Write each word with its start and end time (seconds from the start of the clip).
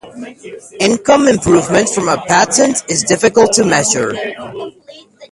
Income 0.79 1.27
improvement 1.27 1.87
from 1.87 2.07
a 2.09 2.17
patent 2.17 2.81
is 2.89 3.03
difficult 3.03 3.53
to 3.53 3.63
measure. 3.63 4.15